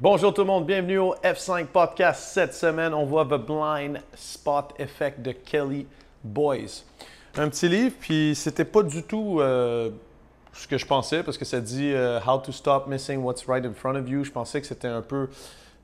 [0.00, 2.28] Bonjour tout le monde, bienvenue au F5 Podcast.
[2.32, 5.88] Cette semaine, on voit The Blind Spot Effect de Kelly
[6.22, 6.84] Boys.
[7.36, 9.90] Un petit livre, puis c'était pas du tout euh,
[10.52, 13.66] ce que je pensais, parce que ça dit euh, How to Stop Missing What's Right
[13.66, 14.22] in Front of You.
[14.22, 15.30] Je pensais que c'était un peu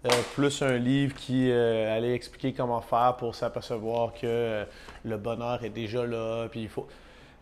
[0.07, 4.65] euh, plus un livre qui allait expliquer comment faire pour s'apercevoir que
[5.05, 6.87] le bonheur est déjà là, puis il faut.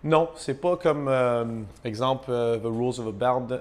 [0.05, 3.15] Non, c'est pas comme, exemple, The Rules of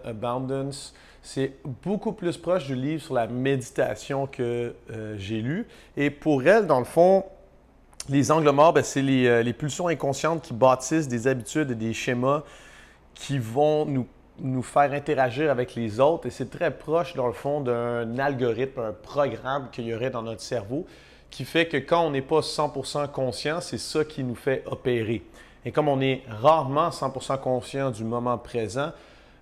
[0.06, 1.54] Abundance c'est
[1.84, 5.68] beaucoup plus proche du livre sur la méditation que euh, j'ai lu.
[5.96, 7.26] Et pour elle, dans le fond,
[8.10, 11.94] les angles morts, ben, c'est euh, les, pulsions inconscientes qui bâtissent des habitudes et des
[11.94, 12.44] schémas
[13.14, 14.08] qui vont nous,
[14.40, 16.26] nous faire interagir avec les autres.
[16.26, 20.24] Et c'est très proche, dans le fond, d'un algorithme, un programme qu'il y aurait dans
[20.24, 20.86] notre cerveau
[21.30, 25.24] qui fait que quand on n'est pas 100% conscient, c'est ça qui nous fait opérer.
[25.64, 28.92] Et comme on est rarement 100% conscient du moment présent,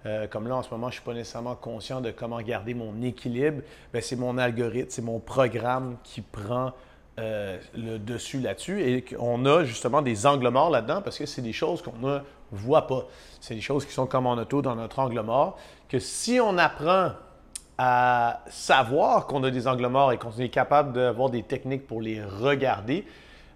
[0.06, 2.74] euh, comme là, en ce moment, je ne suis pas nécessairement conscient de comment garder
[2.74, 3.62] mon équilibre.
[4.02, 6.74] C'est mon algorithme, c'est mon programme qui prend
[7.20, 8.82] euh, le dessus là-dessus.
[8.82, 12.20] Et on a justement des angles morts là-dedans parce que c'est des choses qu'on ne
[12.52, 13.08] voit pas.
[13.42, 15.58] C'est des choses qui sont comme en auto dans notre angle mort.
[15.90, 17.12] Que si on apprend
[17.78, 22.02] à savoir qu'on a des angles morts et qu'on est capable d'avoir des techniques pour
[22.02, 23.06] les regarder,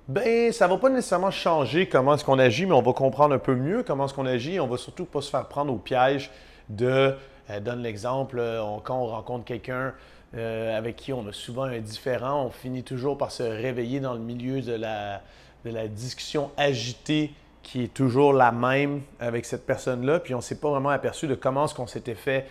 [0.08, 3.40] ben ça va pas nécessairement changer comment est-ce qu'on agit, mais on va comprendre un
[3.40, 4.60] peu mieux comment est-ce qu'on agit.
[4.60, 6.30] On va surtout pas se faire prendre au piège
[6.70, 7.16] de,
[7.50, 9.94] euh, donne l'exemple, euh, quand on rencontre quelqu'un
[10.36, 14.14] euh, avec qui on a souvent un différent, on finit toujours par se réveiller dans
[14.14, 15.22] le milieu de la,
[15.64, 20.44] de la discussion agitée qui est toujours la même avec cette personne-là, puis on ne
[20.44, 22.46] s'est pas vraiment aperçu de comment est-ce qu'on s'était fait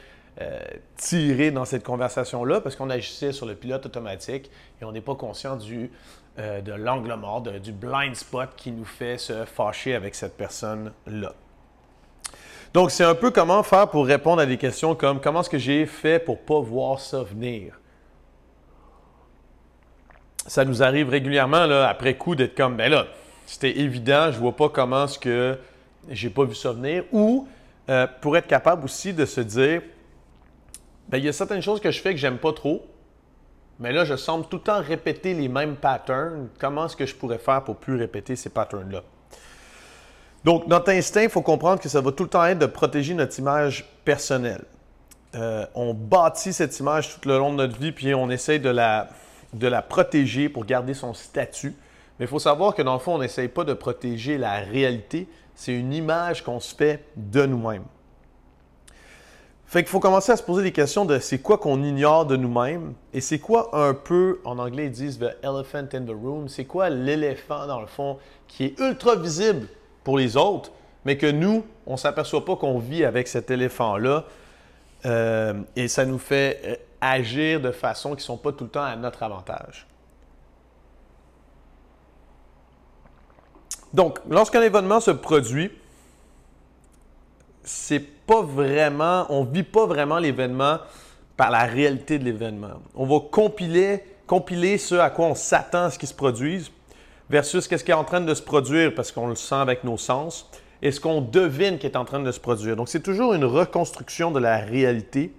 [0.97, 5.15] tirer dans cette conversation-là parce qu'on agissait sur le pilote automatique et on n'est pas
[5.15, 5.91] conscient du,
[6.39, 11.35] euh, de l'angle mort, du blind spot qui nous fait se fâcher avec cette personne-là.
[12.73, 15.59] Donc, c'est un peu comment faire pour répondre à des questions comme comment est-ce que
[15.59, 17.79] j'ai fait pour ne pas voir ça venir?
[20.47, 23.09] Ça nous arrive régulièrement, là, après coup, d'être comme, ben là,
[23.45, 25.59] c'était évident, je vois pas comment est-ce que
[26.09, 27.05] j'ai pas vu ça venir.
[27.13, 27.47] Ou
[27.91, 29.83] euh, pour être capable aussi de se dire,
[31.09, 32.87] ben, il y a certaines choses que je fais que j'aime pas trop,
[33.83, 36.49] mais là, je semble tout le temps répéter les mêmes patterns.
[36.61, 39.03] Comment est-ce que je pourrais faire pour plus répéter ces patterns-là?
[40.45, 43.13] Donc, notre instinct, il faut comprendre que ça va tout le temps être de protéger
[43.15, 44.63] notre image personnelle.
[45.35, 48.69] Euh, on bâtit cette image tout le long de notre vie, puis on essaye de
[48.69, 49.09] la,
[49.53, 51.75] de la protéger pour garder son statut.
[52.21, 55.27] Mais il faut savoir que dans le fond, on n'essaye pas de protéger la réalité.
[55.57, 57.85] C'est une image qu'on se fait de nous-mêmes.
[59.73, 62.37] Fait qu'il faut commencer à se poser des questions de c'est quoi qu'on ignore de
[62.37, 66.47] nous-mêmes et c'est quoi un peu, en anglais ils disent the elephant in the room,
[66.47, 68.19] c'est quoi l'éléphant dans le fond
[68.49, 69.67] qui est ultra visible
[70.05, 70.73] pour les autres,
[71.07, 74.27] mais que nous, on ne s'aperçoit pas qu'on vit avec cet éléphant-là
[75.07, 78.71] euh, et ça nous fait euh, agir de façon qui ne sont pas tout le
[78.71, 79.87] temps à notre avantage.
[83.95, 85.71] Donc, lorsqu'un événement se produit,
[87.65, 90.79] c'est pas vraiment, on vit pas vraiment l'événement
[91.37, 92.81] par la réalité de l'événement.
[92.95, 96.71] On va compiler, compiler ce à quoi on s'attend à ce qui se produise
[97.29, 99.99] versus qu'est-ce qui est en train de se produire parce qu'on le sent avec nos
[99.99, 100.49] sens
[100.81, 102.75] et ce qu'on devine qui est en train de se produire.
[102.75, 105.35] Donc, c'est toujours une reconstruction de la réalité.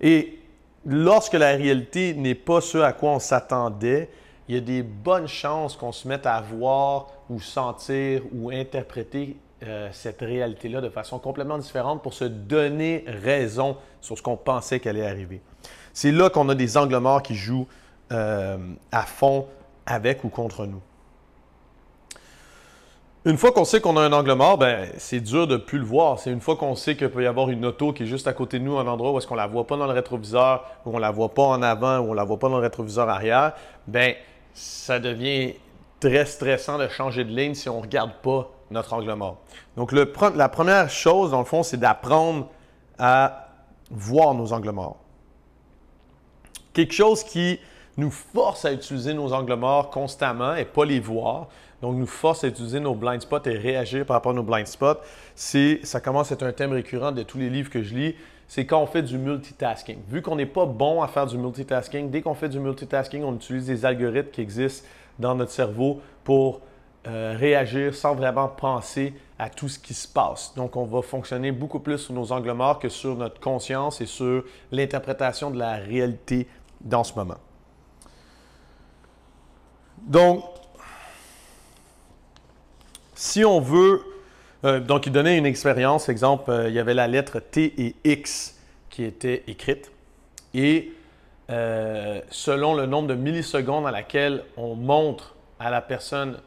[0.00, 0.38] Et
[0.86, 4.10] lorsque la réalité n'est pas ce à quoi on s'attendait,
[4.48, 9.36] il y a des bonnes chances qu'on se mette à voir ou sentir ou interpréter
[9.64, 14.78] euh, cette réalité-là de façon complètement différente pour se donner raison sur ce qu'on pensait
[14.78, 15.40] qu'elle allait arriver.
[15.92, 17.66] C'est là qu'on a des angles morts qui jouent
[18.12, 18.56] euh,
[18.92, 19.46] à fond
[19.84, 20.80] avec ou contre nous.
[23.24, 25.78] Une fois qu'on sait qu'on a un angle mort, ben, c'est dur de ne plus
[25.78, 26.20] le voir.
[26.20, 28.32] C'est une fois qu'on sait qu'il peut y avoir une auto qui est juste à
[28.32, 30.64] côté de nous, un endroit où est-ce qu'on ne la voit pas dans le rétroviseur,
[30.86, 32.58] où on ne la voit pas en avant, où on ne la voit pas dans
[32.58, 33.54] le rétroviseur arrière,
[33.88, 34.14] ben,
[34.54, 35.54] ça devient
[35.98, 39.38] très stressant de changer de ligne si on ne regarde pas notre angle mort.
[39.76, 42.48] Donc, la première chose, dans le fond, c'est d'apprendre
[42.98, 43.48] à
[43.90, 44.96] voir nos angles morts.
[46.72, 47.58] Quelque chose qui
[47.96, 51.48] nous force à utiliser nos angles morts constamment et pas les voir.
[51.82, 54.66] Donc, nous force à utiliser nos blind spots et réagir par rapport à nos blind
[54.66, 55.00] spots.
[55.34, 58.14] C'est, ça commence à être un thème récurrent de tous les livres que je lis.
[58.46, 59.98] C'est quand on fait du multitasking.
[60.08, 63.34] Vu qu'on n'est pas bon à faire du multitasking, dès qu'on fait du multitasking, on
[63.34, 64.86] utilise des algorithmes qui existent
[65.18, 66.60] dans notre cerveau pour
[67.08, 70.52] euh, réagir sans vraiment penser à tout ce qui se passe.
[70.56, 74.06] Donc, on va fonctionner beaucoup plus sur nos angles morts que sur notre conscience et
[74.06, 76.46] sur l'interprétation de la réalité
[76.82, 77.38] dans ce moment.
[80.02, 80.44] Donc,
[83.14, 84.02] si on veut,
[84.64, 87.96] euh, donc il donnait une expérience, exemple, euh, il y avait la lettre T et
[88.04, 88.58] X
[88.90, 89.90] qui était écrite.
[90.52, 90.92] Et
[92.30, 96.38] selon le nombre de millisecondes à laquelle on montre à la personne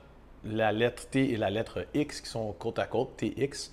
[0.45, 3.71] la lettre T et la lettre X qui sont côte à côte, TX,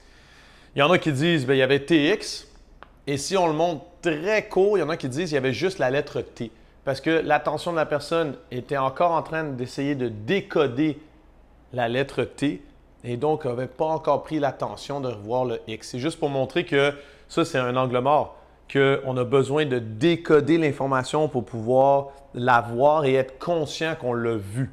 [0.74, 2.46] il y en a qui disent ben, il y avait TX,
[3.06, 5.38] et si on le montre très court, il y en a qui disent il y
[5.38, 6.50] avait juste la lettre T.
[6.84, 10.98] Parce que l'attention de la personne était encore en train d'essayer de décoder
[11.72, 12.62] la lettre T
[13.04, 15.88] et donc n'avait pas encore pris l'attention de revoir le X.
[15.90, 16.94] C'est juste pour montrer que
[17.28, 18.36] ça, c'est un angle mort,
[18.72, 24.36] qu'on a besoin de décoder l'information pour pouvoir la voir et être conscient qu'on l'a
[24.36, 24.70] vu.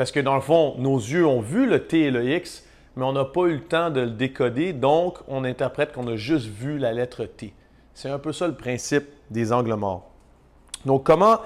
[0.00, 2.64] Parce que dans le fond, nos yeux ont vu le T et le X,
[2.96, 6.16] mais on n'a pas eu le temps de le décoder, donc on interprète qu'on a
[6.16, 7.52] juste vu la lettre T.
[7.92, 10.08] C'est un peu ça le principe des angles morts.
[10.86, 11.40] Donc, comment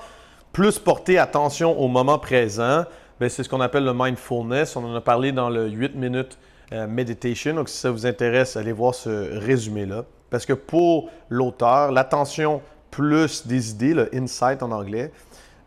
[0.52, 2.84] plus porter attention au moment présent?
[3.18, 4.76] Ben, c'est ce qu'on appelle le mindfulness.
[4.76, 6.38] On en a parlé dans le 8 minutes
[6.70, 7.54] euh, meditation.
[7.54, 10.04] Donc, si ça vous intéresse, allez voir ce résumé-là.
[10.30, 12.62] Parce que pour l'auteur, l'attention
[12.92, 15.10] plus des idées, le insight en anglais,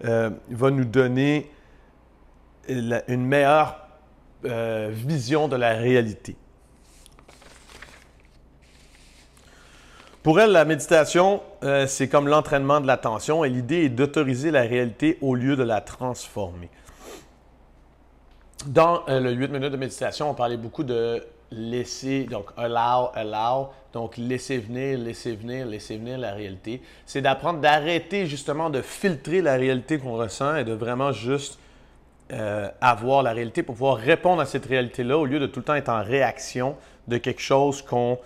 [0.05, 1.51] euh, va nous donner
[2.69, 3.77] une meilleure
[4.45, 6.35] euh, vision de la réalité.
[10.23, 11.41] Pour elle, la méditation,
[11.87, 15.79] c'est comme l'entraînement de l'attention et l'idée est d'autoriser la réalité au lieu de la
[15.79, 16.69] transformer.
[18.65, 23.69] Dans euh, le 8 minutes de méditation, on parlait beaucoup de laisser, donc allow, allow,
[23.93, 26.81] donc laisser venir, laisser venir, laisser venir la réalité.
[27.05, 31.59] C'est d'apprendre d'arrêter justement de filtrer la réalité qu'on ressent et de vraiment juste
[32.33, 35.63] euh, avoir la réalité pour pouvoir répondre à cette réalité-là au lieu de tout le
[35.63, 36.75] temps être en réaction
[37.07, 38.19] de quelque chose qu'on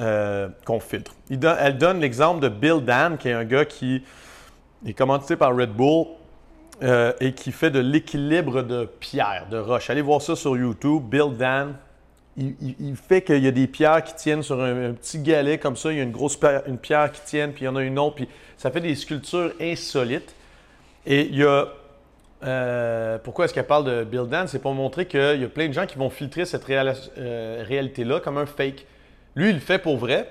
[0.00, 0.48] euh,
[0.80, 1.14] filtre.
[1.30, 4.02] elle donne l'exemple de Bill Dan, qui est un gars qui
[4.84, 6.06] est commenté par Red Bull
[6.82, 9.88] euh, et qui fait de l'équilibre de pierres, de roches.
[9.88, 11.04] Allez voir ça sur YouTube.
[11.04, 11.76] Bill Dan,
[12.36, 15.92] il, fait qu'il y a des pierres qui tiennent sur un, petit galet comme ça.
[15.92, 17.82] Il y a une grosse pierre, une pierre qui tienne, puis il y en a
[17.84, 18.16] une autre.
[18.16, 20.34] Puis ça fait des sculptures insolites.
[21.06, 21.68] Et il y a.
[22.44, 24.46] Euh, pourquoi est-ce qu'elle parle de Bill Dan?
[24.48, 28.20] C'est pour montrer qu'il y a plein de gens qui vont filtrer cette euh, réalité-là
[28.20, 28.86] comme un fake.
[29.34, 30.28] Lui, il le fait pour vrai.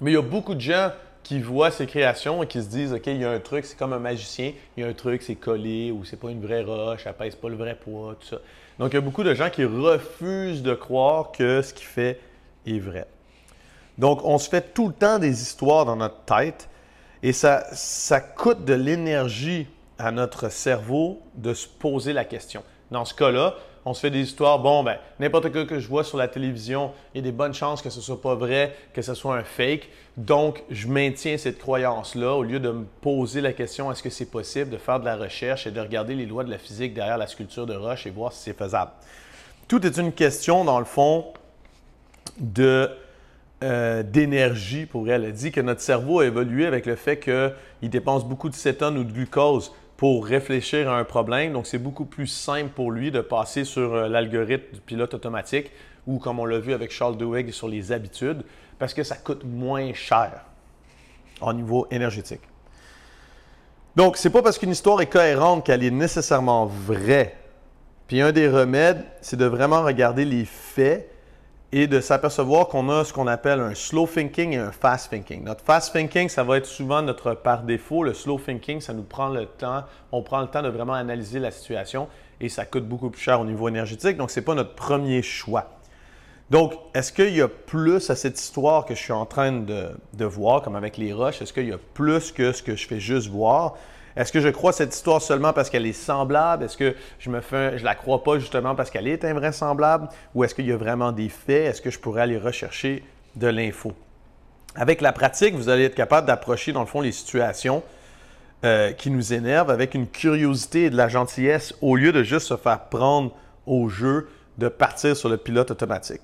[0.00, 0.90] Mais il y a beaucoup de gens
[1.22, 3.78] qui voient ces créations et qui se disent OK, il y a un truc, c'est
[3.78, 6.62] comme un magicien, il y a un truc, c'est collé ou c'est pas une vraie
[6.62, 8.38] roche, ça pèse pas le vrai poids, tout ça.
[8.78, 12.18] Donc, il y a beaucoup de gens qui refusent de croire que ce qu'il fait
[12.66, 13.06] est vrai.
[13.98, 16.68] Donc, on se fait tout le temps des histoires dans notre tête
[17.22, 19.66] et ça, ça coûte de l'énergie
[20.00, 22.62] à notre cerveau de se poser la question.
[22.90, 23.54] Dans ce cas-là,
[23.84, 26.92] on se fait des histoires, bon, ben, n'importe quoi que je vois sur la télévision,
[27.14, 29.44] il y a des bonnes chances que ce soit pas vrai, que ce soit un
[29.44, 29.88] fake.
[30.16, 34.30] Donc, je maintiens cette croyance-là au lieu de me poser la question est-ce que c'est
[34.30, 37.16] possible de faire de la recherche et de regarder les lois de la physique derrière
[37.16, 38.90] la sculpture de roche et voir si c'est faisable?
[39.68, 41.26] Tout est une question, dans le fond,
[42.38, 42.90] de
[43.62, 45.24] euh, d'énergie pour elle.
[45.24, 48.96] Elle dit que notre cerveau a évolué avec le fait qu'il dépense beaucoup de cétone
[48.96, 51.52] ou de glucose pour réfléchir à un problème.
[51.52, 55.70] Donc, c'est beaucoup plus simple pour lui de passer sur euh, l'algorithme du pilote automatique
[56.06, 58.42] ou, comme on l'a vu avec Charles Duhigg, sur les habitudes,
[58.78, 60.46] parce que ça coûte moins cher
[61.42, 62.40] au niveau énergétique.
[63.94, 67.36] Donc, c'est pas parce qu'une histoire est cohérente qu'elle est nécessairement vraie.
[68.06, 71.12] Puis un des remèdes, c'est de vraiment regarder les faits
[71.72, 75.44] et de s'apercevoir qu'on a ce qu'on appelle un slow thinking et un fast thinking.
[75.44, 78.02] Notre fast thinking, ça va être souvent notre par défaut.
[78.02, 81.38] Le slow thinking, ça nous prend le temps, on prend le temps de vraiment analyser
[81.38, 82.08] la situation
[82.40, 85.22] et ça coûte beaucoup plus cher au niveau énergétique, donc ce n'est pas notre premier
[85.22, 85.70] choix.
[86.48, 89.90] Donc, est-ce qu'il y a plus à cette histoire que je suis en train de,
[90.14, 91.40] de voir, comme avec les roches?
[91.40, 93.76] Est-ce qu'il y a plus que ce que je fais juste voir?
[94.16, 96.64] Est-ce que je crois cette histoire seulement parce qu'elle est semblable?
[96.64, 97.40] Est-ce que je me
[97.82, 100.08] la crois pas justement parce qu'elle est invraisemblable?
[100.34, 101.66] Ou est-ce qu'il y a vraiment des faits?
[101.66, 103.04] Est-ce que je pourrais aller rechercher
[103.36, 103.92] de l'info?
[104.74, 107.82] Avec la pratique, vous allez être capable d'approcher, dans le fond, les situations
[108.64, 112.46] euh, qui nous énervent avec une curiosité et de la gentillesse au lieu de juste
[112.48, 113.32] se faire prendre
[113.66, 116.20] au jeu de partir sur le pilote automatique.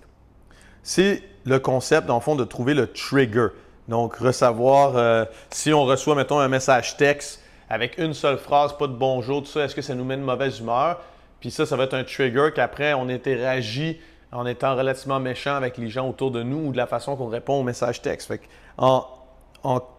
[0.82, 3.48] C'est le concept, dans le fond, de trouver le trigger.
[3.88, 8.86] Donc, recevoir, euh, si on reçoit, mettons, un message texte avec une seule phrase, pas
[8.86, 11.00] de bonjour, tout ça, est-ce que ça nous met de mauvaise humeur?
[11.40, 13.98] Puis ça, ça va être un trigger qu'après, on interagit
[14.32, 17.28] en étant relativement méchant avec les gens autour de nous ou de la façon qu'on
[17.28, 18.32] répond au message texte.
[18.78, 19.04] en,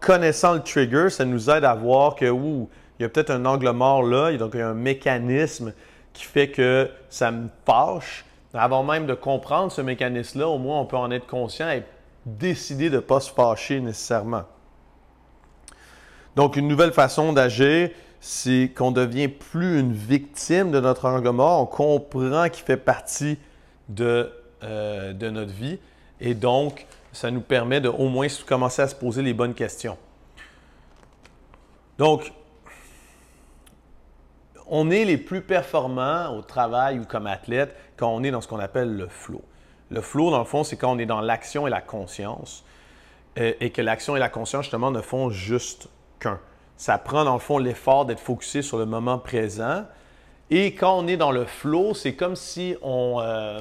[0.00, 3.44] connaissant le trigger, ça nous aide à voir que, ouh, il y a peut-être un
[3.44, 5.72] angle mort là, donc il y a un mécanisme
[6.12, 8.24] qui fait que ça me fâche.
[8.54, 11.82] Avant même de comprendre ce mécanisme-là, au moins on peut en être conscient et
[12.24, 14.44] décider de ne pas se fâcher nécessairement.
[16.38, 17.90] Donc, une nouvelle façon d'agir,
[18.20, 21.62] c'est qu'on devient plus une victime de notre angle mort.
[21.62, 23.38] On comprend qu'il fait partie
[23.88, 24.30] de,
[24.62, 25.80] euh, de notre vie.
[26.20, 29.98] Et donc, ça nous permet de au moins commencer à se poser les bonnes questions.
[31.98, 32.32] Donc,
[34.68, 38.46] on est les plus performants au travail ou comme athlète quand on est dans ce
[38.46, 39.42] qu'on appelle le flow.
[39.90, 42.64] Le flow, dans le fond, c'est quand on est dans l'action et la conscience
[43.40, 45.88] euh, et que l'action et la conscience, justement, ne font juste
[46.76, 49.84] Ça prend, dans le fond, l'effort d'être focusé sur le moment présent.
[50.50, 53.60] Et quand on est dans le flow, c'est comme si on, euh,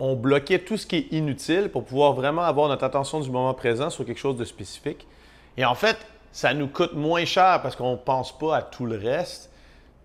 [0.00, 3.54] on bloquait tout ce qui est inutile pour pouvoir vraiment avoir notre attention du moment
[3.54, 5.06] présent sur quelque chose de spécifique.
[5.56, 5.98] Et en fait,
[6.32, 9.50] ça nous coûte moins cher parce qu'on ne pense pas à tout le reste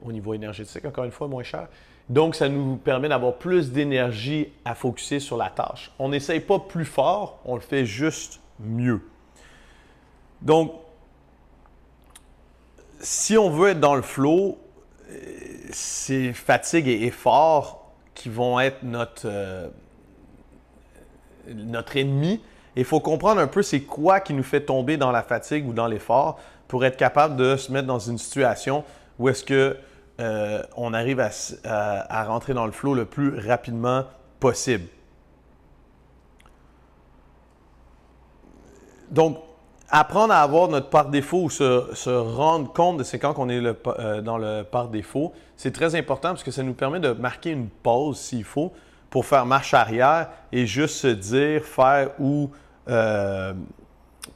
[0.04, 1.68] au niveau énergétique, encore une fois, moins cher.
[2.10, 5.92] Donc, ça nous permet d'avoir plus d'énergie à focuser sur la tâche.
[6.00, 9.02] On n'essaye pas plus fort, on le fait juste mieux.
[10.42, 10.74] Donc,
[13.02, 14.58] si on veut être dans le flow,
[15.72, 19.68] c'est fatigue et effort qui vont être notre, euh,
[21.48, 22.42] notre ennemi.
[22.76, 25.74] Il faut comprendre un peu c'est quoi qui nous fait tomber dans la fatigue ou
[25.74, 28.84] dans l'effort pour être capable de se mettre dans une situation
[29.20, 29.78] où est-ce que
[30.20, 34.06] euh, on arrive à, rentrer dans le flow le plus rapidement
[34.40, 34.86] possible.
[39.10, 39.40] Donc,
[39.92, 43.62] apprendre à avoir notre par défaut ou se, rendre compte de c'est quand on est
[43.62, 47.52] euh, dans le par défaut, c'est très important parce que ça nous permet de marquer
[47.52, 48.72] une pause s'il faut
[49.10, 52.50] pour faire marche arrière et juste se dire, faire ou
[52.90, 53.54] euh,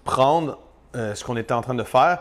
[0.03, 0.59] prendre
[0.93, 2.19] ce qu'on était en train de faire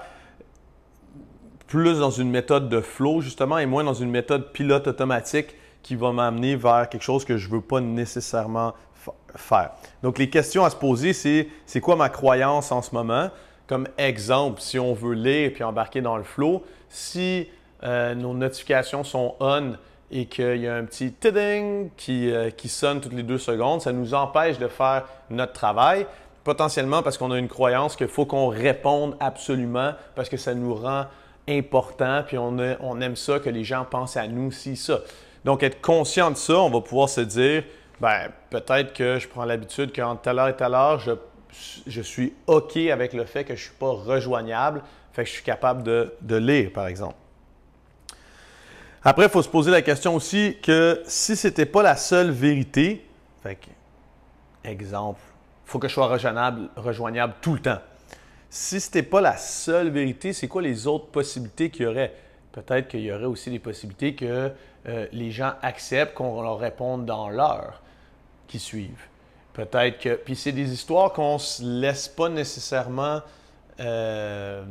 [1.74, 5.96] plus dans une méthode de flow, justement, et moins dans une méthode pilote automatique qui
[5.96, 8.74] va m'amener vers quelque chose que je ne veux pas nécessairement
[9.36, 9.70] faire.
[10.02, 13.30] Donc, les questions à se poser, c'est c'est quoi ma croyance en ce moment?
[13.66, 17.48] Comme exemple, si on veut lire puis embarquer dans le flow, si
[17.82, 19.72] euh, nos notifications sont on
[20.10, 23.80] et qu'il y a un petit tiding qui, euh, qui sonne toutes les deux secondes,
[23.80, 26.06] ça nous empêche de faire notre travail
[26.44, 30.74] potentiellement parce qu'on a une croyance qu'il faut qu'on réponde absolument parce que ça nous
[30.74, 31.06] rend
[31.48, 35.00] important, puis on, on, aime ça que les gens pensent à nous, si ça.
[35.44, 37.64] Donc, être conscient de ça, on va pouvoir se dire,
[38.00, 41.12] ben, peut-être que je prends l'habitude qu'entre telle heure et telle heure, je,
[41.86, 44.82] je, suis OK avec le fait que je ne suis pas rejoignable,
[45.12, 47.16] fait que je suis capable de, de lire, par exemple.
[49.02, 52.30] Après, il faut se poser la question aussi que si ce n'était pas la seule
[52.30, 53.06] vérité,
[53.42, 55.20] fait que, exemple,
[55.66, 57.80] il faut que je sois rejoignable, rejoignable tout le temps
[58.54, 62.14] si ce n'était pas la seule vérité, c'est quoi les autres possibilités qu'il y aurait?
[62.52, 64.52] Peut-être qu'il y aurait aussi des possibilités que
[64.86, 67.82] euh, les gens acceptent qu'on leur réponde dans l'heure
[68.46, 69.06] qui suivent.
[69.52, 70.14] Peut-être que.
[70.16, 73.20] Puis c'est des histoires qu'on ne se laisse pas nécessairement
[73.80, 74.64] euh,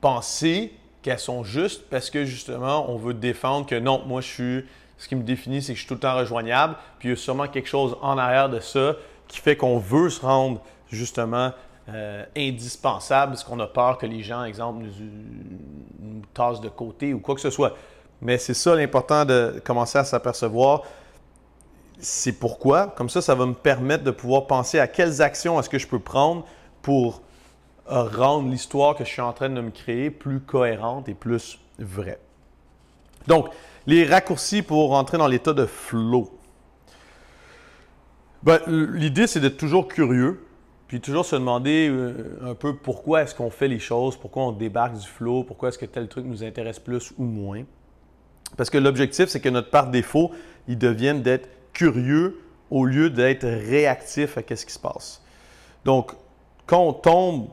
[0.00, 4.64] penser qu'elles sont justes parce que justement, on veut défendre que non, moi je suis.
[4.98, 6.76] Ce qui me définit, c'est que je suis tout le temps rejoignable.
[6.98, 8.94] Puis il y a sûrement quelque chose en arrière de ça
[9.28, 11.52] qui fait qu'on veut se rendre justement
[11.88, 14.84] euh, indispensable parce qu'on a peur que les gens, exemple,
[16.00, 17.74] nous, tassent de côté ou quoi que ce soit.
[18.20, 20.82] Mais c'est ça l'important de commencer à s'apercevoir.
[21.98, 22.88] C'est pourquoi.
[22.88, 25.86] Comme ça, ça va me permettre de pouvoir penser à quelles actions est-ce que je
[25.86, 26.44] peux prendre
[26.82, 27.22] pour
[27.90, 31.58] euh, rendre l'histoire que je suis en train de me créer plus cohérente et plus
[31.78, 32.18] vraie.
[33.26, 33.48] Donc,
[33.86, 36.30] les raccourcis pour rentrer dans l'état de flow.
[38.42, 40.46] Ben, L'idée, c'est d'être toujours curieux.
[40.88, 44.52] Puis toujours se demander euh, un peu pourquoi est-ce qu'on fait les choses, pourquoi on
[44.52, 47.64] débarque du flow, pourquoi est-ce que tel truc nous intéresse plus ou moins.
[48.56, 50.30] Parce que l'objectif, c'est que notre par défaut,
[50.68, 52.40] il devienne d'être curieux
[52.70, 55.22] au lieu d'être réactif à ce qui se passe.
[55.84, 56.12] Donc,
[56.64, 57.48] quand on tombe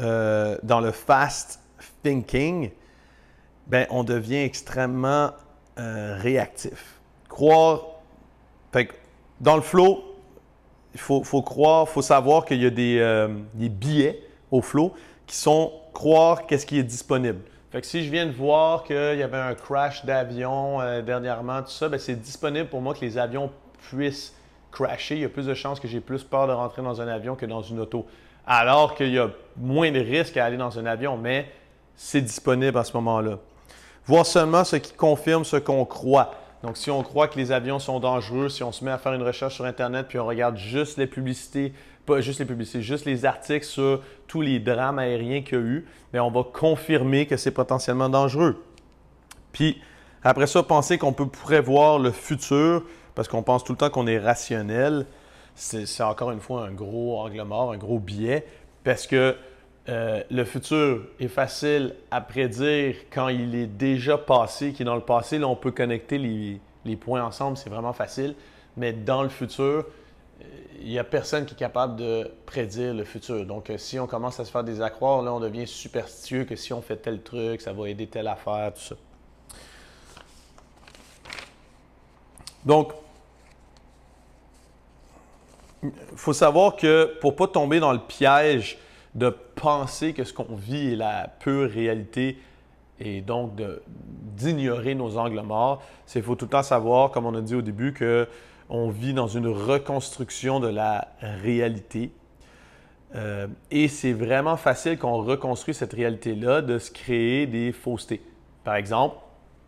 [0.00, 1.60] euh, dans le fast
[2.02, 2.70] thinking,
[3.68, 5.30] ben, on devient extrêmement
[5.78, 7.00] euh, réactif.
[7.28, 7.82] Croire,
[9.40, 10.02] dans le flow,
[10.92, 14.92] il faut, croire, il faut savoir qu'il y a des, euh, des, billets au flot
[15.24, 17.42] qui sont croire qu'est-ce qui est disponible.
[17.70, 21.62] Fait que si je viens de voir qu'il y avait un crash d'avion euh, dernièrement,
[21.62, 23.50] tout ça, ben, c'est disponible pour moi que les avions
[23.88, 24.34] puissent
[24.72, 25.14] crasher.
[25.14, 27.36] Il y a plus de chances que j'ai plus peur de rentrer dans un avion
[27.36, 28.06] que dans une auto.
[28.44, 31.48] Alors qu'il y a moins de risques à aller dans un avion, mais
[31.94, 33.38] c'est disponible à ce moment-là.
[34.04, 36.34] Voir seulement ce qui confirme ce qu'on croit.
[36.64, 39.12] Donc, si on croit que les avions sont dangereux, si on se met à faire
[39.12, 41.72] une recherche sur Internet puis on regarde juste les publicités,
[42.06, 45.64] pas juste les publicités, juste les articles sur tous les drames aériens qu'il y a
[45.64, 48.62] eu, bien, on va confirmer que c'est potentiellement dangereux.
[49.52, 49.80] Puis,
[50.22, 54.06] après ça, penser qu'on peut prévoir le futur, parce qu'on pense tout le temps qu'on
[54.06, 55.06] est rationnel,
[55.54, 58.46] c'est encore une fois un gros angle mort, un gros biais,
[58.84, 59.36] parce que
[59.88, 64.94] euh, le futur est facile à prédire quand il est déjà passé, qui est dans
[64.94, 65.38] le passé.
[65.38, 68.34] Là, on peut connecter les, points ensemble, c'est vraiment facile.
[68.76, 69.84] Mais dans le futur,
[70.80, 73.44] il n'y a personne qui est capable de prédire le futur.
[73.44, 76.72] Donc, si on commence à se faire des accroires, là, on devient superstitieux que si
[76.72, 78.94] on fait tel truc, ça va aider telle affaire, tout ça.
[82.64, 82.92] Donc,
[85.82, 88.78] il faut savoir que pour ne pas tomber dans le piège
[89.14, 92.38] de penser que ce qu'on vit est la pure réalité
[92.98, 93.52] et donc
[94.36, 97.62] d'ignorer nos angles morts, c'est faut tout le temps savoir, comme on a dit au
[97.62, 97.94] début,
[98.70, 102.12] qu'on vit dans une reconstruction de la réalité.
[103.16, 108.22] Euh, et c'est vraiment facile qu'on reconstruit cette réalité-là de se créer des faussetés.
[108.62, 109.16] Par exemple,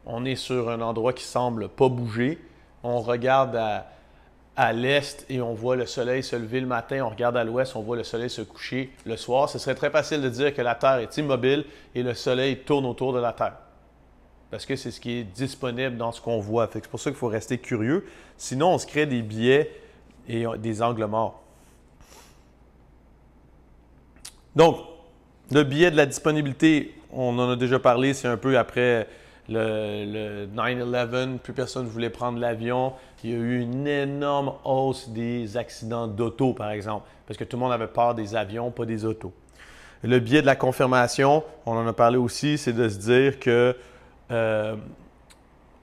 [0.06, 2.38] on est sur un endroit qui semble pas bouger,
[2.84, 3.88] on regarde à,
[4.54, 7.74] à l'est et on voit le soleil se lever le matin, on regarde à l'ouest,
[7.74, 10.62] on voit le soleil se coucher le soir, ce serait très facile de dire que
[10.62, 11.64] la Terre est immobile
[11.96, 13.54] et le soleil tourne autour de la Terre.
[14.52, 16.68] Parce que c'est ce qui est disponible dans ce qu'on voit.
[16.70, 18.04] C'est pour ça qu'il faut rester curieux.
[18.36, 19.70] Sinon, on se crée des biais
[20.28, 21.42] et des angles morts.
[24.54, 24.76] Donc,
[25.50, 29.08] le biais de la disponibilité, on en a déjà parlé, c'est un peu après
[29.48, 32.92] le, 9-11, plus personne ne voulait prendre l'avion.
[33.24, 37.56] Il y a eu une énorme hausse des accidents d'auto, par exemple, parce que tout
[37.56, 39.32] le monde avait peur des avions, pas des autos.
[40.02, 43.74] Le biais de la confirmation, on en a parlé aussi, c'est de se dire que
[44.32, 44.76] euh,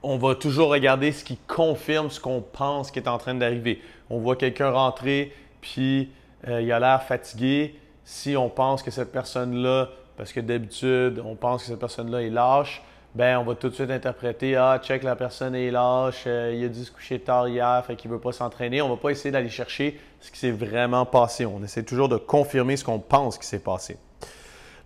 [0.02, 3.82] on va toujours regarder ce qui confirme ce qu'on pense qui est en train d'arriver.
[4.08, 6.10] On voit quelqu'un rentrer, puis
[6.48, 7.74] euh, il a l'air fatigué.
[8.04, 12.30] Si on pense que cette personne-là, parce que d'habitude, on pense que cette personne-là est
[12.30, 12.82] lâche,
[13.14, 16.64] ben on va tout de suite interpréter ah check la personne est lâche, euh, il
[16.64, 18.80] a dû se coucher tard hier, fait qu'il veut pas s'entraîner.
[18.82, 21.44] On va pas essayer d'aller chercher ce qui s'est vraiment passé.
[21.44, 23.98] On essaie toujours de confirmer ce qu'on pense qui s'est passé.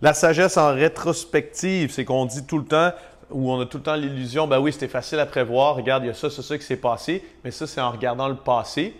[0.01, 2.91] La sagesse en rétrospective, c'est qu'on dit tout le temps
[3.31, 6.07] ou on a tout le temps l'illusion, ben oui, c'était facile à prévoir, regarde, il
[6.07, 8.95] y a ça, ça, ça qui s'est passé, mais ça, c'est en regardant le passé.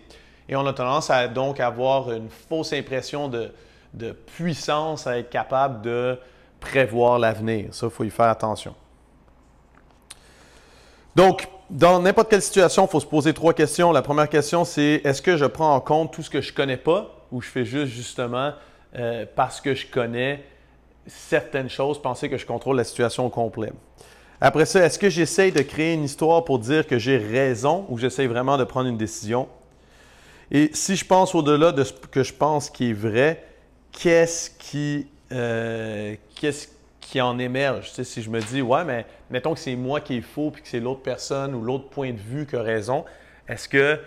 [0.47, 3.51] Et on a tendance à donc avoir une fausse impression de,
[3.93, 6.17] de puissance à être capable de
[6.59, 7.73] prévoir l'avenir.
[7.73, 8.75] Ça, il faut y faire attention.
[11.15, 13.91] Donc, dans n'importe quelle situation, il faut se poser trois questions.
[13.91, 16.55] La première question, c'est est-ce que je prends en compte tout ce que je ne
[16.55, 18.53] connais pas ou je fais juste justement
[18.95, 20.43] euh, parce que je connais
[21.07, 23.71] certaines choses, penser que je contrôle la situation au complet?
[24.41, 27.97] Après ça, est-ce que j'essaye de créer une histoire pour dire que j'ai raison ou
[27.97, 29.47] j'essaye vraiment de prendre une décision?
[30.51, 33.43] Et si je pense au-delà de ce que je pense qui est vrai,
[33.91, 36.67] qu'est-ce qui, euh, qu'est-ce
[36.99, 37.91] qui en émerge?
[37.91, 40.67] Si je me dis, ouais, mais mettons que c'est moi qui est faux puis que
[40.67, 43.05] c'est l'autre personne ou l'autre point de vue qui a raison,
[43.47, 43.99] est-ce que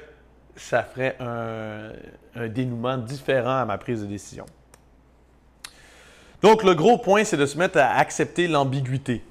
[0.56, 4.46] ça ferait un, dénouement différent à ma prise de décision?
[6.42, 9.22] Donc, le gros point, c'est de se mettre à accepter l'ambiguïté.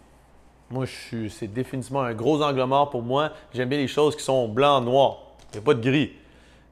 [0.69, 0.85] Moi,
[1.29, 3.31] c'est définitivement un gros angle mort pour moi.
[3.53, 5.19] J'aime bien les choses qui sont blanc, noir.
[5.53, 6.11] Il n'y a pas de gris.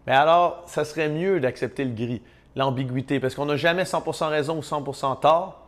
[0.05, 2.21] Mais alors, ça serait mieux d'accepter le gris,
[2.55, 5.61] l'ambiguïté, parce qu'on n'a jamais 100% raison ou 100% tort.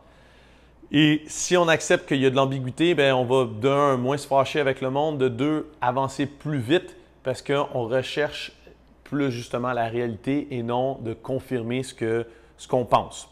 [0.92, 4.26] Et si on accepte qu'il y a de l'ambiguïté, ben on va d'un, moins se
[4.26, 8.52] fâcher avec le monde, de deux, avancer plus vite parce qu'on recherche
[9.04, 12.24] plus justement la réalité et non de confirmer ce qu'on
[12.56, 13.28] ce qu'on pense.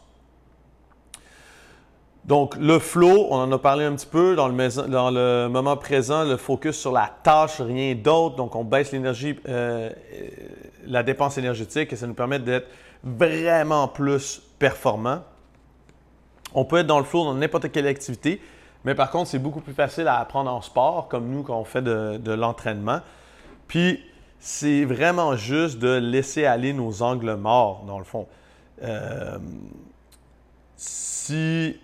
[2.27, 6.35] Donc, le flow, on en a parlé un petit peu dans le, moment présent, le
[6.35, 8.35] focus sur la tâche, rien d'autre.
[8.35, 9.89] Donc, on baisse l'énergie, euh,
[10.85, 12.67] la dépense énergétique et ça nous permet d'être
[13.01, 15.21] vraiment plus performant.
[16.53, 18.41] On peut être dans le flow dans n'importe quelle activité,
[18.83, 21.65] mais par contre, c'est beaucoup plus facile à apprendre en sport, comme nous quand on
[21.65, 22.99] fait de, l'entraînement.
[23.69, 24.03] Puis,
[24.39, 28.27] c'est vraiment juste de laisser aller nos angles morts, dans le fond.
[28.83, 29.37] Euh,
[30.75, 31.77] si,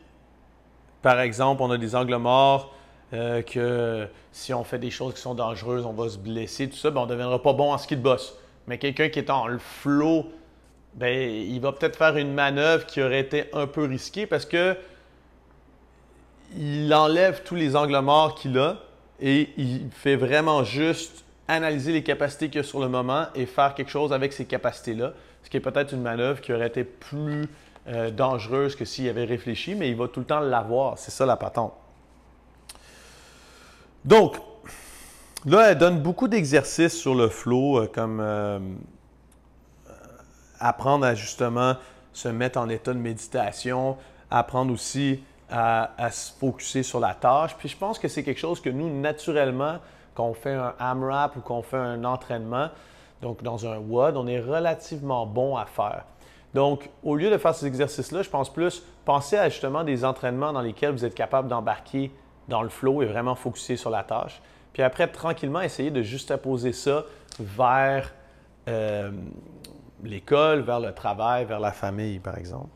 [1.04, 2.74] par exemple, on a des angles morts,
[3.13, 6.78] euh, que si on fait des choses qui sont dangereuses, on va se blesser, tout
[6.78, 8.36] ça, ben on ne deviendra pas bon en ski de boss.
[8.66, 10.26] Mais quelqu'un qui est en le flow
[10.96, 14.78] ben, il va peut-être faire une manœuvre qui aurait été un peu risquée parce que
[16.56, 18.78] il enlève tous les angles morts qu'il a
[19.20, 23.74] et il fait vraiment juste analyser les capacités qu'il a sur le moment et faire
[23.74, 25.13] quelque chose avec ces capacités-là,
[25.44, 27.48] ce qui est peut-être une manœuvre qui aurait été plus
[27.88, 30.98] euh, dangereuse que s'il avait réfléchi, mais il va tout le temps l'avoir.
[30.98, 31.74] C'est ça la patente.
[34.06, 34.38] Donc,
[35.46, 38.60] là, elle donne beaucoup d'exercices sur le flow, euh, comme euh,
[40.60, 41.76] apprendre à justement
[42.13, 43.98] se mettre en état de méditation,
[44.30, 47.56] apprendre aussi à, se focuser sur la tâche.
[47.58, 49.78] Puis je pense que c'est quelque chose que nous, naturellement,
[50.15, 52.69] quand on fait un AMRAP ou qu'on fait un entraînement,
[53.22, 56.06] donc dans un WOD, on est relativement bon à faire.
[56.54, 60.54] Donc, au lieu de faire ces exercices-là, je pense plus penser à justement des entraînements
[60.54, 62.12] dans lesquels vous êtes capable d'embarquer
[62.48, 64.42] dans le flow et vraiment focuser sur la tâche.
[64.74, 67.06] Puis après, tranquillement, essayer de juste apposer ça
[67.39, 68.12] vers
[68.68, 69.12] euh,
[70.04, 72.70] l'école, vers le travail, vers la famille, par exemple.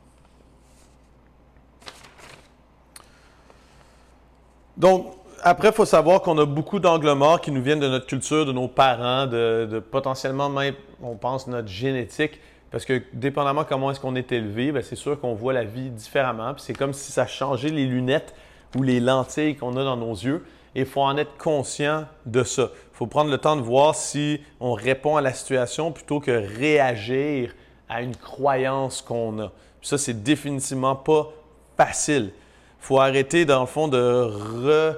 [4.77, 5.13] Donc,
[5.43, 8.45] après, il faut savoir qu'on a beaucoup d'angles morts qui nous viennent de notre culture,
[8.45, 12.39] de nos parents, de, potentiellement même, on pense, notre génétique.
[12.71, 15.89] Parce que dépendamment comment est-ce qu'on est élevé, ben, c'est sûr qu'on voit la vie
[15.89, 16.53] différemment.
[16.53, 18.33] Puis c'est comme si ça changeait les lunettes
[18.75, 20.45] ou les lentilles qu'on a dans nos yeux.
[20.75, 22.69] Et il faut en être conscient de ça.
[22.73, 26.31] Il faut prendre le temps de voir si on répond à la situation plutôt que
[26.31, 27.55] réagir
[27.89, 29.51] à une croyance qu'on a.
[29.79, 31.29] Puis ça, c'est définitivement pas
[31.77, 32.31] facile.
[32.79, 34.93] Il faut arrêter, dans le fond, de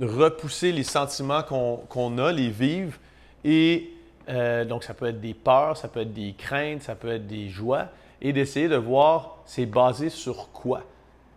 [0.00, 2.98] repousser les sentiments qu'on a, les vivre.
[3.44, 3.90] Et
[4.30, 7.26] euh, donc, ça peut être des peurs, ça peut être des craintes, ça peut être
[7.26, 7.86] des joies.
[8.22, 10.82] Et d'essayer de voir c'est basé sur quoi.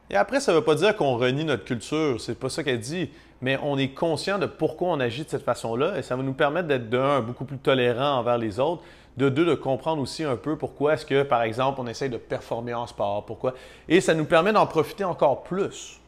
[0.09, 2.79] Et après, ça ne veut pas dire qu'on renie notre culture, c'est pas ça qu'elle
[2.79, 3.09] dit,
[3.41, 6.33] mais on est conscient de pourquoi on agit de cette façon-là et ça va nous
[6.33, 8.83] permettre d'être d'un beaucoup plus tolérant envers les autres,
[9.17, 12.17] de deux de comprendre aussi un peu pourquoi est-ce que, par exemple, on essaye de
[12.17, 13.53] performer en sport, pourquoi,
[13.89, 15.99] et ça nous permet d'en profiter encore plus.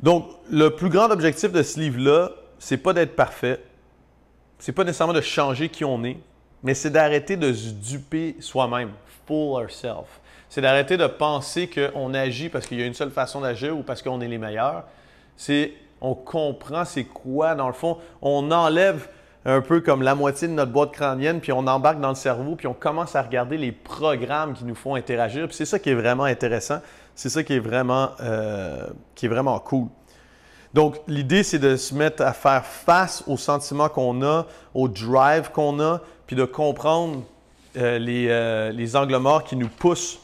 [0.00, 3.62] Donc, le plus grand objectif de ce livre-là, c'est pas d'être parfait,
[4.60, 6.18] c'est pas nécessairement de changer qui on est,
[6.62, 8.90] mais c'est d'arrêter de se duper soi-même,
[9.26, 10.20] fool ourselves.
[10.48, 13.82] C'est d'arrêter de penser qu'on agit parce qu'il y a une seule façon d'agir ou
[13.82, 14.84] parce qu'on est les meilleurs.
[15.36, 17.98] C'est on comprend c'est quoi dans le fond.
[18.22, 19.08] On enlève
[19.44, 22.56] un peu comme la moitié de notre boîte crânienne, puis on embarque dans le cerveau,
[22.56, 25.46] puis on commence à regarder les programmes qui nous font interagir.
[25.46, 26.80] Puis c'est ça qui est vraiment intéressant.
[27.14, 29.88] C'est ça qui est vraiment, euh, qui est vraiment cool.
[30.72, 35.50] Donc, l'idée, c'est de se mettre à faire face aux sentiments qu'on a, au drive
[35.50, 37.22] qu'on a, puis de comprendre
[37.76, 40.20] euh, les, euh, les, angles morts qui nous poussent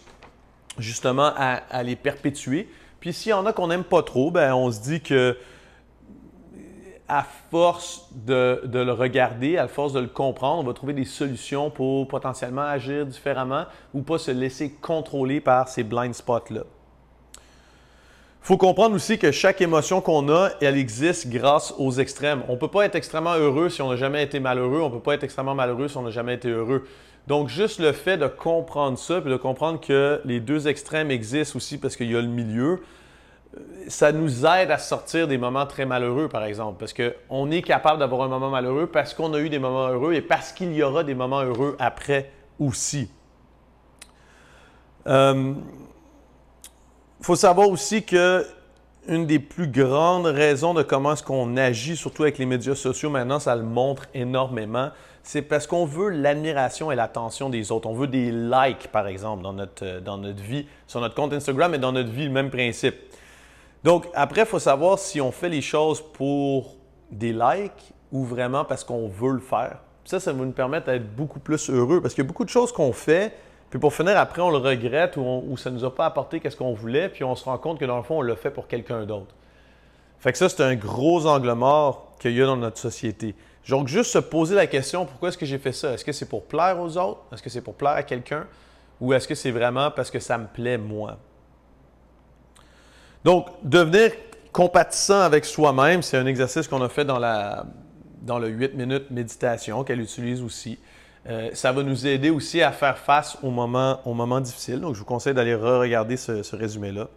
[0.79, 2.69] justement à, les perpétuer.
[3.01, 5.37] Puis s'il y en a qu'on n'aime pas trop, ben on se dit que
[7.09, 11.71] à force de, le regarder, à force de le comprendre, on va trouver des solutions
[11.71, 16.63] pour potentiellement agir différemment ou pas se laisser contrôler par ces blind spots-là.
[18.47, 22.45] Faut comprendre aussi que chaque émotion qu'on a, elle existe grâce aux extrêmes.
[22.47, 24.83] On ne peut pas être extrêmement heureux si on n'a jamais été malheureux.
[24.83, 26.87] On ne peut pas être extrêmement malheureux si on n'a jamais été heureux.
[27.27, 31.57] Donc, juste le fait de comprendre ça, puis de comprendre que les deux extrêmes existent
[31.57, 32.83] aussi parce qu'il y a le milieu,
[33.89, 36.77] ça nous aide à sortir des moments très malheureux, par exemple.
[36.79, 40.13] Parce qu'on est capable d'avoir un moment malheureux parce qu'on a eu des moments heureux
[40.13, 42.31] et parce qu'il y aura des moments heureux après
[42.61, 43.11] aussi.
[45.09, 45.53] Euh,
[47.21, 48.47] faut savoir aussi que
[49.09, 53.11] une des plus grandes raisons de comment est-ce qu'on agit, surtout avec les médias sociaux
[53.11, 54.91] maintenant, ça le montre énormément,
[55.23, 57.89] c'est parce qu'on veut l'admiration et l'attention des autres.
[57.89, 61.33] On veut des likes, par exemple, dans notre, euh, dans notre vie, sur notre compte
[61.33, 62.95] Instagram et dans notre vie, le même principe.
[63.83, 66.77] Donc, après, il faut savoir si on fait les choses pour
[67.11, 69.79] des likes ou vraiment parce qu'on veut le faire.
[70.05, 72.51] Ça, ça va nous permettre d'être beaucoup plus heureux parce qu'il y a beaucoup de
[72.51, 73.35] choses qu'on fait,
[73.77, 76.57] puis pour finir, après, on le regrette ou, ça ne nous a pas apporté ce
[76.57, 78.69] qu'on voulait, puis on se rend compte que dans le fond, on l'a fait pour
[78.69, 79.35] quelqu'un d'autre.
[80.19, 83.35] Fait que ça, c'est un gros angle mort qu'il y a dans notre société.
[83.69, 85.93] Donc, juste se poser la question, pourquoi est-ce que j'ai fait ça?
[85.93, 87.21] Est-ce que c'est pour plaire aux autres?
[87.35, 88.47] Est-ce que c'est pour plaire à quelqu'un?
[88.99, 91.19] Ou est-ce que c'est vraiment parce que ça me plaît moi?
[93.25, 94.13] Donc, devenir
[94.53, 97.67] compatissant avec soi-même, c'est un exercice qu'on a fait dans, la,
[98.23, 100.79] dans le 8 minutes méditation qu'elle utilise aussi.
[101.29, 104.81] Euh, ça va nous aider aussi à faire face aux moments, aux moments difficiles.
[104.81, 107.09] Donc, je vous conseille d'aller re-regarder ce, résumé-là.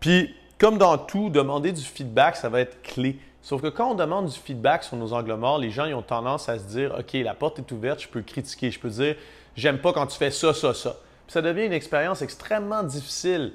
[0.00, 3.18] Puis, comme dans tout, demander du feedback, ça va être clé.
[3.42, 6.48] Sauf que quand on demande du feedback sur nos angles morts, les gens ont tendance
[6.48, 9.16] à se dire OK, la porte est ouverte, je peux critiquer, je peux dire
[9.56, 10.96] J'aime pas quand tu fais ça, ça, ça.
[11.26, 13.52] Puis ça devient une expérience extrêmement difficile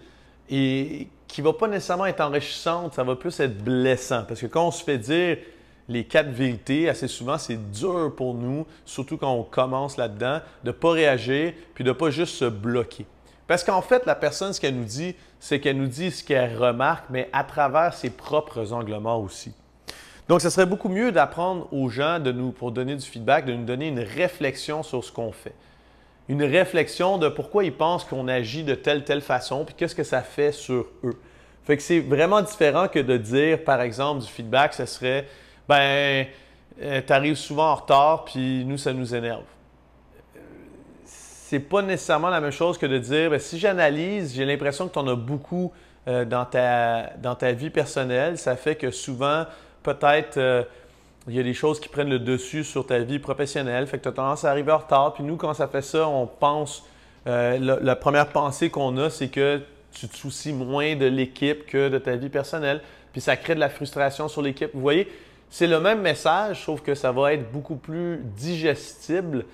[0.49, 4.23] et qui va pas nécessairement être enrichissante, ça va plus être blessant.
[4.27, 5.37] Parce que quand on se fait dire
[5.87, 10.69] les quatre vérités, assez souvent, c'est dur pour nous, surtout quand on commence là-dedans, de
[10.69, 13.05] ne pas réagir puis de ne pas juste se bloquer.
[13.47, 16.57] Parce qu'en fait, la personne, ce qu'elle nous dit, c'est qu'elle nous dit ce qu'elle
[16.57, 19.53] remarque, mais à travers ses propres angles aussi.
[20.27, 23.53] Donc, ce serait beaucoup mieux d'apprendre aux gens, de nous, pour donner du feedback, de
[23.53, 25.53] nous donner une réflexion sur ce qu'on fait.
[26.27, 30.03] Une réflexion de pourquoi ils pensent qu'on agit de telle, telle façon, puis qu'est-ce que
[30.03, 31.19] ça fait sur eux.
[31.65, 35.27] Fait que c'est vraiment différent que de dire, par exemple, du feedback, ce serait,
[35.67, 36.27] ben,
[36.81, 39.43] euh, tu arrives souvent en retard, puis nous, ça nous énerve.
[41.05, 44.93] C'est pas nécessairement la même chose que de dire, ben, si j'analyse, j'ai l'impression que
[44.93, 45.71] tu en as beaucoup
[46.07, 48.37] euh, dans, ta, dans ta vie personnelle.
[48.37, 49.45] Ça fait que souvent,
[49.81, 50.63] peut-être euh,
[51.27, 54.03] il y a des choses qui prennent le dessus sur ta vie professionnelle, fait que
[54.03, 55.13] tu as tendance à arriver en retard.
[55.15, 56.83] Puis nous, quand ça fait ça, on pense,
[57.25, 61.89] euh, la, première pensée qu'on a, c'est que tu te soucies moins de l'équipe que
[61.89, 62.81] de ta vie personnelle.
[63.11, 64.69] Puis ça crée de la frustration sur l'équipe.
[64.73, 65.11] Vous voyez,
[65.49, 69.45] c'est le même message, sauf que ça va être beaucoup plus digestible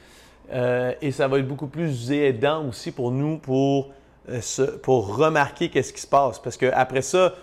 [0.54, 3.94] Euh, et ça va être beaucoup plus aidant aussi pour nous pour,
[4.30, 4.42] euh,
[4.84, 6.40] pour remarquer qu'est-ce qui se passe.
[6.40, 7.34] Parce qu'après ça,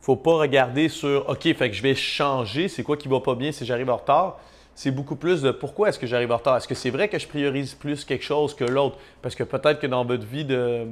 [0.00, 3.34] faut pas regarder sur OK, fait que je vais changer, c'est quoi qui va pas
[3.34, 4.38] bien si j'arrive en retard?
[4.74, 6.56] C'est beaucoup plus de pourquoi est-ce que j'arrive en retard?
[6.56, 8.96] Est-ce que c'est vrai que je priorise plus quelque chose que l'autre?
[9.20, 10.86] Parce que peut-être que dans votre vie de,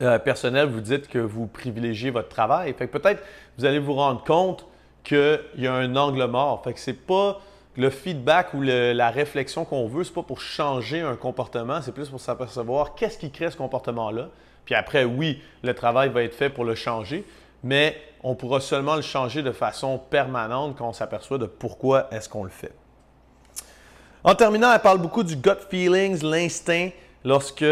[0.00, 2.72] euh, personnelle, vous dites que vous privilégiez votre travail.
[2.72, 3.22] Fait que peut-être
[3.58, 4.66] vous allez vous rendre compte
[5.04, 6.62] qu'il y a un angle mort.
[6.62, 7.40] Fait que c'est pas
[7.76, 12.08] le feedback ou la réflexion qu'on veut, c'est pas pour changer un comportement, c'est plus
[12.08, 14.28] pour s'apercevoir qu'est-ce qui crée ce comportement-là.
[14.64, 17.24] Puis après, oui, le travail va être fait pour le changer,
[17.62, 22.28] mais on pourra seulement le changer de façon permanente quand on s'aperçoit de pourquoi est-ce
[22.28, 22.72] qu'on le fait.
[24.22, 26.90] En terminant, elle parle beaucoup du gut feelings, l'instinct,
[27.24, 27.64] lorsque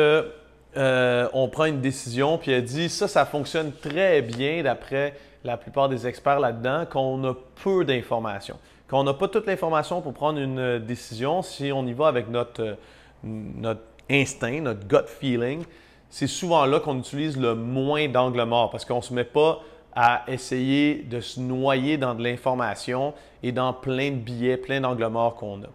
[0.78, 5.56] euh, on prend une décision, puis elle dit ça, ça fonctionne très bien d'après la
[5.56, 8.56] plupart des experts là-dedans, qu'on a peu d'informations.
[8.86, 12.28] Quand on n'a pas toute l'information pour prendre une décision, si on y va avec
[12.28, 12.76] notre,
[13.24, 13.74] euh,
[14.08, 15.64] instinct, notre gut feeling,
[16.10, 19.60] c'est souvent là qu'on utilise le moins d'angle mort parce qu'on ne se met pas
[19.94, 25.06] à essayer de se noyer dans de l'information et dans plein de billets, plein d'angles
[25.08, 25.68] morts qu'on a.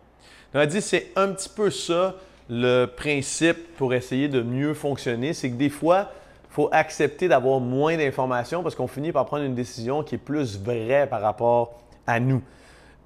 [0.53, 2.15] On a dit c'est un petit peu ça
[2.49, 6.11] le principe pour essayer de mieux fonctionner, c'est que des fois,
[6.49, 10.19] il faut accepter d'avoir moins d'informations parce qu'on finit par prendre une décision qui est
[10.19, 12.41] plus vraie par rapport à nous.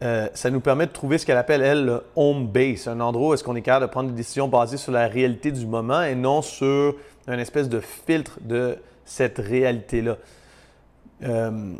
[0.04, 3.30] Euh, ça nous permet de trouver ce qu'elle appelle, elle, le home base, un endroit
[3.30, 6.04] où est-ce qu'on est capable de prendre des décisions basées sur la réalité du moment
[6.04, 6.96] et non sur
[7.28, 10.18] un espèce de filtre de cette réalité-là.
[11.24, 11.74] Euh,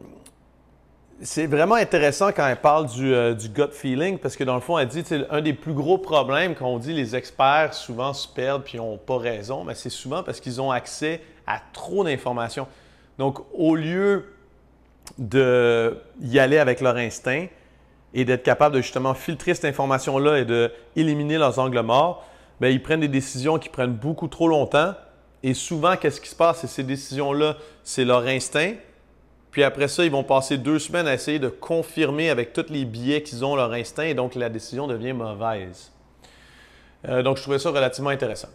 [1.22, 4.62] c'est vraiment intéressant quand elle parle du, euh, du, gut feeling parce que dans le
[4.62, 8.64] fond, elle dit un des plus gros problèmes qu'on dit les experts souvent se perdent
[8.64, 12.68] puis n'ont pas raison, mais c'est souvent parce qu'ils ont accès à trop d'informations.
[13.18, 14.34] Donc, au lieu
[15.18, 17.48] d'y aller avec leur instinct,
[18.14, 22.26] et d'être capable de justement filtrer cette information-là et d'éliminer leurs angles morts,
[22.60, 24.94] bien, ils prennent des décisions qui prennent beaucoup trop longtemps.
[25.44, 26.62] Et souvent, qu'est-ce qui se passe?
[26.62, 28.74] C'est ces décisions-là, c'est leur instinct.
[29.52, 32.86] Puis après ça, ils vont passer deux semaines à essayer de confirmer avec tous les
[32.86, 35.92] billets qu'ils ont leur instinct et donc la décision devient mauvaise.
[37.08, 38.50] Euh, donc, je trouvais ça relativement intéressant.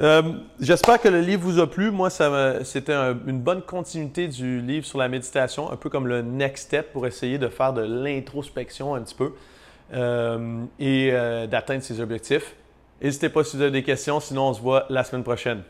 [0.00, 0.22] Euh,
[0.60, 1.90] j'espère que le livre vous a plu.
[1.90, 6.66] Moi, c'était une bonne continuité du livre sur la méditation, un peu comme le next
[6.66, 9.32] step pour essayer de faire de l'introspection un petit peu
[9.94, 11.10] euh, et
[11.50, 12.54] d'atteindre ses objectifs.
[13.02, 15.62] N'hésitez pas si vous avez des questions, sinon on se voit la semaine prochaine.